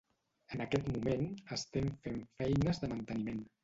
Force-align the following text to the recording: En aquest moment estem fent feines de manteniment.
En 0.57 0.63
aquest 0.65 0.89
moment 0.95 1.29
estem 1.59 1.95
fent 2.09 2.21
feines 2.43 2.85
de 2.87 2.95
manteniment. 2.95 3.51